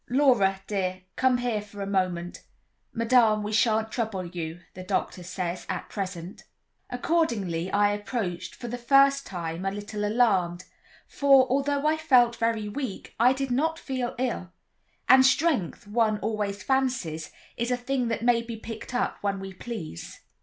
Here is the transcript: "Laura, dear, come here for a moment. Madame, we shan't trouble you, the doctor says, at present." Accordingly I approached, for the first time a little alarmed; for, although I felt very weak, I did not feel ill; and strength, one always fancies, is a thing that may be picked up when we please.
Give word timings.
"Laura, 0.09 0.59
dear, 0.65 1.03
come 1.15 1.37
here 1.37 1.61
for 1.61 1.79
a 1.79 1.85
moment. 1.85 2.41
Madame, 2.91 3.43
we 3.43 3.51
shan't 3.53 3.91
trouble 3.91 4.25
you, 4.25 4.59
the 4.73 4.81
doctor 4.81 5.21
says, 5.21 5.63
at 5.69 5.89
present." 5.89 6.43
Accordingly 6.89 7.71
I 7.71 7.91
approached, 7.91 8.55
for 8.55 8.67
the 8.67 8.79
first 8.79 9.27
time 9.27 9.63
a 9.63 9.69
little 9.69 10.03
alarmed; 10.03 10.63
for, 11.07 11.45
although 11.51 11.85
I 11.85 11.97
felt 11.97 12.35
very 12.37 12.67
weak, 12.67 13.13
I 13.19 13.31
did 13.31 13.51
not 13.51 13.77
feel 13.77 14.15
ill; 14.17 14.51
and 15.07 15.23
strength, 15.23 15.85
one 15.85 16.17
always 16.21 16.63
fancies, 16.63 17.31
is 17.55 17.69
a 17.69 17.77
thing 17.77 18.07
that 18.07 18.23
may 18.23 18.41
be 18.41 18.57
picked 18.57 18.95
up 18.95 19.19
when 19.21 19.39
we 19.39 19.53
please. 19.53 20.21